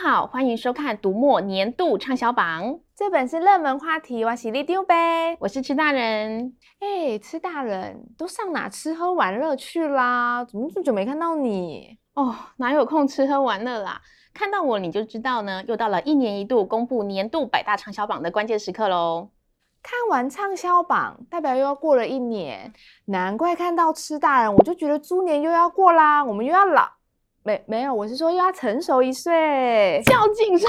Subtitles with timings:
[0.00, 2.78] 好，欢迎收看读墨年度畅销榜。
[2.94, 4.94] 这本是热门话题，我是里长伯，
[5.40, 6.54] 我是吃大人。
[6.78, 10.44] 哎，吃大人都上哪吃喝玩乐去啦？
[10.44, 11.98] 怎么这么久没看到你？
[12.14, 14.00] 哦，哪有空吃喝玩乐啦？
[14.32, 19.30] 看到我你就知道呢，又到了一年一度公布年度百大畅销榜的关键时刻喽。
[19.82, 22.72] 看完畅销榜，代表又要过了一年，
[23.06, 26.88] 难怪看到吃大人，我就觉得猪年又要过啦，我们又要老。
[27.48, 30.02] 没没有，我是说又要成熟一岁。
[30.04, 30.68] 叫警察！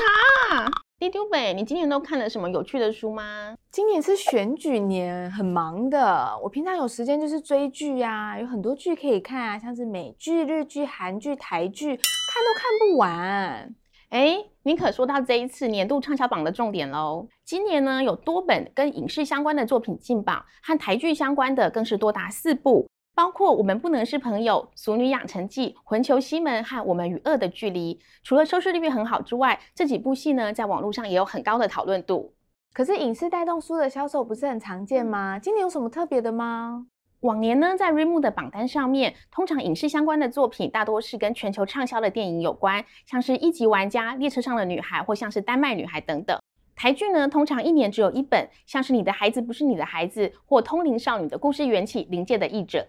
[1.00, 3.54] 里长伯，你今年都看了什么有趣的书吗？
[3.70, 6.32] 今年是选举年，很忙的。
[6.42, 13.76] 我平常有时间就是追剧呀、啊，有很多剧可以看啊，像是美剧、日剧、韩剧、台剧，看都看不完。
[14.12, 17.28] 哎，你可说到这一次年度畅销榜的重点喽。
[17.44, 22.88] 今年呢，有多本跟影视相关的作品进榜，和台剧相关的更是多达四部。
[23.20, 28.00] 包括我们不能是朋友、俗女养成记、魂球西门和我们与恶的距离。
[28.24, 32.34] 除了收视率很好之外，这几部戏呢，在网络上也有很高的讨论度。
[32.72, 35.38] 可是影视带动书的销售不是很常见吗？
[35.38, 36.86] 今年有什么特别的吗？
[37.20, 46.40] 往年呢，在 Readmoo 的榜单上面，通常影视相关的作品大多是跟全球畅销的电影有关，像是一级玩家、列车上的女孩，或像是丹麦女孩等等。
[46.74, 52.88] 台剧呢，通常一年只有一本，像是你的孩子不是你的孩子，或通灵少女的故事缘起，灵界的译者。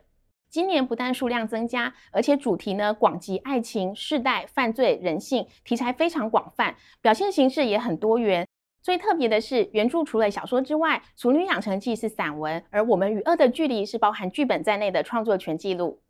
[0.51, 8.47] 今年不但数量增加，而且主题呢广及爱情、世代、犯罪、人性，题材非常广泛，表现形式也很多元。
[8.83, 16.01] 最特别的是，原著除了小说之外，《处女养成记》是散文，而我们与恶的距离是包含剧本在内的创作全记录。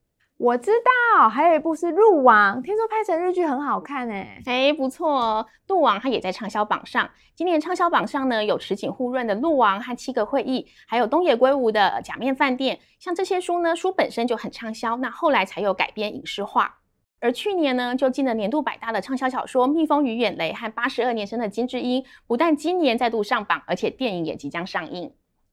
[0.40, 4.40] 我知道，还有一部是《鹿王》，听说拍成日剧很好看诶。
[4.46, 7.10] 哎，不错哦，《鹿王》它也在畅销榜上。
[7.34, 12.76] 今年畅销榜上呢，有池井户润的《鹿王》和《七个会议》，还有东野圭吾的《假面饭店》。
[12.98, 16.78] 像这些书呢，书本身就很畅销，那后来才有改编影视化。
[17.20, 25.12] 而去年呢，就进了年度百大的畅销小说《蜜蜂与远雷》和《八十二年生的金智英》，不但今年再度上榜，而且电影也即将上映。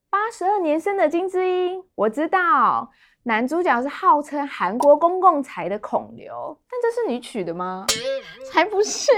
[0.09, 2.91] 八十二年生的金智英，我知道。
[3.27, 7.85] 男主角是号称韩国公共财的孔刘，但这是你取的吗？
[8.49, 9.11] 才不是，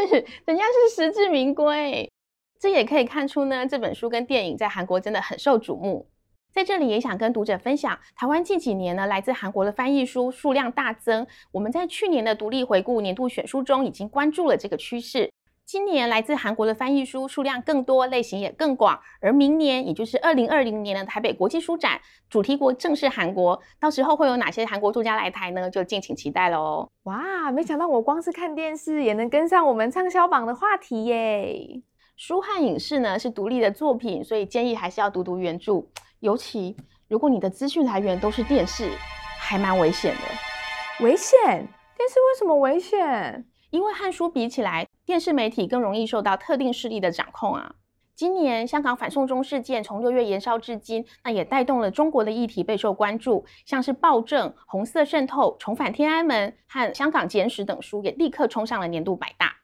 [0.45, 2.11] 人家是实至名归。
[2.59, 6.09] 这也可以看出呢，这本书跟电影在韩国真的很受瞩目。
[6.51, 11.27] 在这里也想跟读者分享，台湾近几年呢，来自韩国的翻译书数量大增。
[11.51, 15.31] 我们在去年的独立回顾年度选书中，已经关注了这个趋势。
[15.71, 18.99] 今年来自韩国的翻译书数量更多，类型也更广。
[19.21, 23.61] 而明年，也就是二零二零年的台北国际书展，主题国正是韩国。
[23.79, 25.69] 到时候会有哪些韩国作家来台呢？
[25.69, 26.89] 就敬请期待喽！
[27.03, 31.83] 哇，没想到我光是看电视也能跟上我们畅销榜的话题耶！
[32.15, 35.83] 书和影视呢是独立的作品，所以建议还是要读读原著。
[36.21, 36.75] 尤其
[37.07, 38.89] 如果你的资讯来源都是电视，
[39.37, 41.05] 还蛮危险的。
[41.05, 41.37] 危险？
[41.45, 43.45] 电视为什么危险？
[43.69, 47.73] 因为和书比起来，电视媒体更容易受到特定势力的掌控啊！
[48.13, 59.55] 今年香港反送中事件从六月延烧至今，那也带动了中国的议题备受关注，像是暴政、红色渗透、重返天安门和香港简史等书也立刻冲上了年度百大。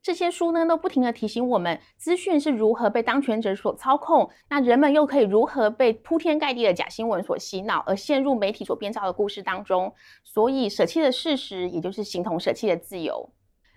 [0.00, 9.92] 这些书呢，都不停地提醒我们，资讯是如何被当权者所操控，那人们又可以如何被铺天盖地的假新闻所洗脑，而陷入媒体所编造的故事当中。
[10.22, 13.28] 所以，舍弃的事实，也就是形同舍弃的自由。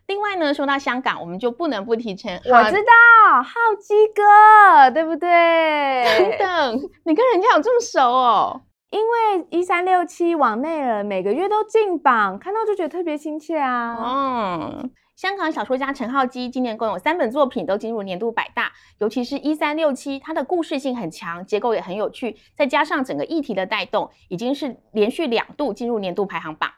[0.07, 2.33] 另外呢，说到香港，我们就不能不提陈。
[2.45, 5.27] 我知道浩基哥，对不对？
[6.39, 8.61] 等等，你跟人家有这么熟哦？
[8.89, 13.97] 因为一三六七往内人每个月都进榜，看到就觉得特别亲切啊。
[14.01, 26.71] 嗯，香港小说家陈浩基今年共有三本作品都进入年度百大，尤其是一三六七，它的故事性很强，结构也很有趣，再加上整个议题的带动，已经是连续两度进入年度排行榜。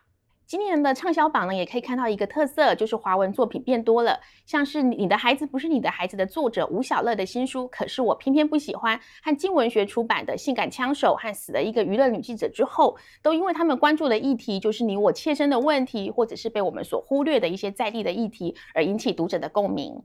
[0.50, 20.02] 今年的畅销榜呢，也可以看到一个特色，就是华文作品变多了，像是《你的孩子不是你的孩子》的作者吴小乐的新书，可是我偏偏不喜欢，和金文学出版的《性感枪手》和《死了一个娱乐女记者》之后，都因为他们关注的议题就是你我切身的问题，或者是被我们所忽略的一些在地的议题，而引起读者的共鸣。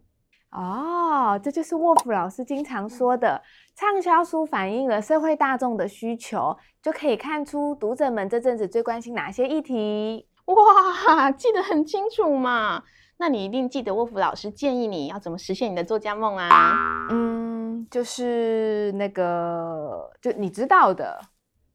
[0.51, 3.41] 哦，这就是沃夫老师经常说的，
[3.75, 10.29] 畅销书反映了社会大众的需求，就可以看出读者们这阵子最关心哪些议题。
[10.47, 12.83] 哇，记得很清楚嘛！
[13.17, 17.07] 那你一定记得沃夫老师建议你要怎么实现你的作家梦啊？
[17.11, 21.21] 嗯，就是那个，就你知道的，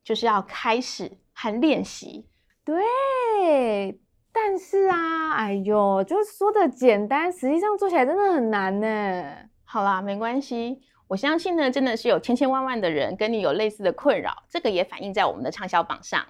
[0.03, 2.27] 就是要开始和练习。
[2.63, 3.99] 对，
[4.31, 9.35] 但是啊，哎呦，就是说的简单，实际上做起来真的很难呢。
[9.63, 16.23] 好啦，没关系，我相信呢，真的是有千千万万的人跟你有类似的困扰，这个也反映在我们的畅销榜上。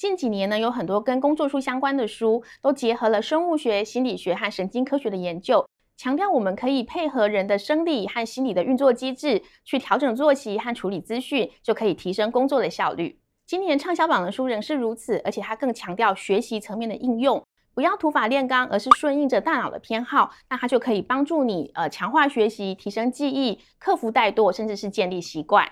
[0.00, 5.68] 近几年呢，有很多跟工作书相关的书，都结合了生物学、心理学和神经科学的研究，
[5.98, 13.20] 强调我们可以配合人的生理和心理的运作机制，去调整作息和处理资讯，就可以提升工作的效率。
[13.46, 17.44] 今年畅销榜的书仍是如此，而且它更强调学习层面的应用，
[17.74, 25.70] 不要土法炼钢，而是顺应着大脑的偏好，那它就可以帮助你呃强化学习、提升记忆、克服怠惰，甚至是建立习惯。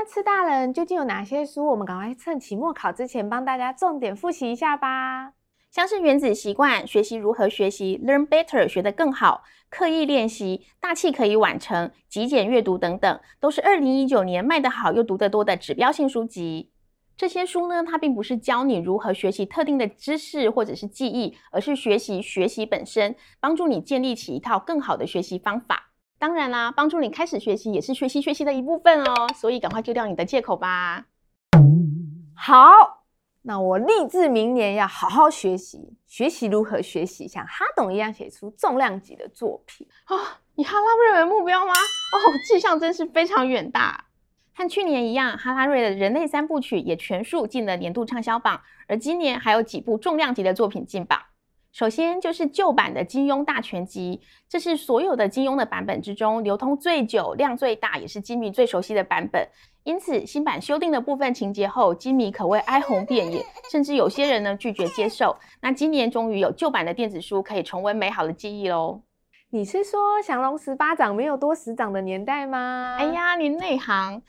[0.00, 1.66] 那吃大人究竟有哪些书？
[1.66, 5.32] 我们赶快趁期末考之前帮大家重点复习一下吧。
[5.72, 16.70] 像是原子习惯、学习如何学习、Learn Better 学得更好、刻意练习、大器可以晚成、极简阅读等等，都是二零一九年卖得好又读得多的指标性书籍。
[17.16, 25.87] 这些书呢，它并不是教你如何学习特定的知识或者是记忆，而是学习学习本身，帮助你建立起一套更好的学习方法。
[26.18, 29.14] 当然啦，帮助你开始学习也是学习学习的一部分哦。
[29.34, 31.06] 所以赶快丢掉你的借口吧。
[32.34, 32.96] 好。
[33.42, 40.20] 那我立志明年要好好学习，学习如何学习，像哈董一样写出重量级的作品啊、哦！
[40.56, 41.72] 你哈拉瑞为目标吗？
[41.72, 42.16] 哦，
[42.46, 44.04] 志向真是非常远大。
[44.54, 51.18] 和去年一样，哈拉瑞的人类三部曲也全数进了年度畅销榜，而今年还有几部重量级的作品进榜。
[51.72, 59.46] 首先就是旧版的金庸大全集，这是所有的金庸的版本之中流通最久、量最大，也是金迷最熟悉的版本。
[59.84, 65.36] 因此，新版修订的部分情节后，金迷可谓哀鸿遍野，甚至有些人呢拒绝接受。
[65.62, 69.02] 那今年终于有旧版的电子书可以重温美好的记忆喽。
[69.50, 72.96] 你是说降龙十八掌没有多十掌的年代吗？
[72.98, 74.20] 哎呀，你内行。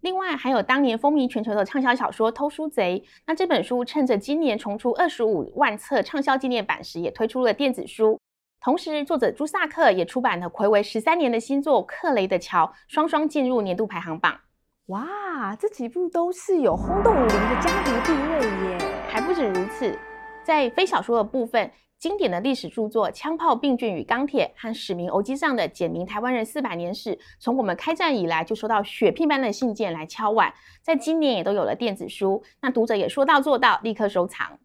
[0.00, 8.18] 另外还有当年风靡全球的畅销小说《偷书贼》，那这本书趁着今年重出二十五万册畅销纪念版时，也推出了电子书。
[8.60, 14.38] 同时，作者朱萨克也出版了魁违十三年的新作《克雷的桥》，双双进入年度排行榜。
[14.86, 18.78] 哇，这几部都是有轰动武林的家族地位耶！
[19.08, 19.98] 还不止如此，
[20.44, 21.70] 在非小说的部分。
[21.98, 34.60] 经典的历史著作《枪炮、病菌与钢铁》和《史明欧基上的简明台湾人四百年史》，从我们开战以来就收到雪片般的信件来敲碗，在今年也都有了电子书，那读者也说到做到，立刻收藏。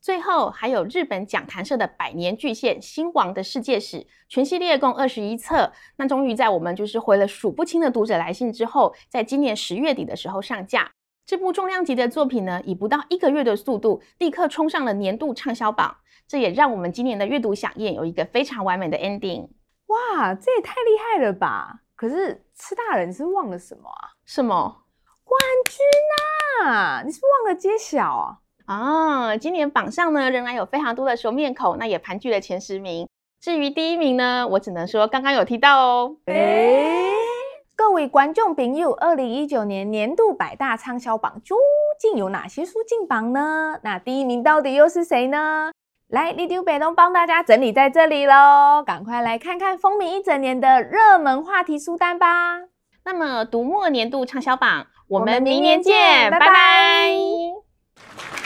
[0.00, 10.90] 最后还有日本讲谈社的百年巨献《兴亡的世界史》，全系列共二十一册，那终于在我们就是回了数不清的读者来信之后，在今年十月底的时候上架。
[11.28, 15.98] 这部重量级的作品呢，以不到一个月的速度，立刻冲上了年度畅销榜。
[16.26, 19.50] 这也让我们今年的阅读飨宴有一个非常完美的 ending。
[19.88, 21.80] 哇，这也太厉害了吧！
[21.94, 24.16] 可是吃大人是忘了什么啊？
[24.24, 24.84] 什么？
[25.22, 27.02] 冠军啊！
[27.04, 28.38] 你是忘了揭晓啊？
[28.64, 33.06] 啊，今年榜上呢仍然有非常多的熟面孔，那也盘踞了前十名。
[33.38, 36.16] 至于第一名呢，我只能说刚刚有提到哦。
[36.24, 37.17] 诶
[37.78, 41.54] 各位观众朋友，二零一九年年度百大畅销榜究
[41.96, 43.78] 竟有哪些书进榜呢？
[43.84, 45.70] 那第一名到底又是谁呢？
[46.08, 52.62] 来，立丢北东帮大家整理在这里喽，赶快来看看风靡一整年的热门话题书单吧。
[53.04, 56.46] 那么，读墨年度畅销榜，我们明年见，拜拜。
[56.46, 58.37] 拜拜。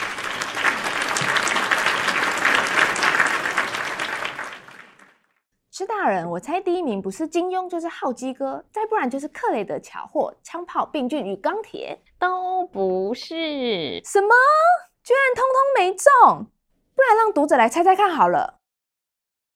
[5.95, 14.01] 大人，我猜第一名不是金庸就是浩基哥，再不然就是克雷的巧货枪炮、病菌与钢铁，都不是。
[14.03, 14.29] 什么？
[15.03, 16.47] 居然通通没中！
[16.95, 18.59] 不然让读者来猜猜看好了。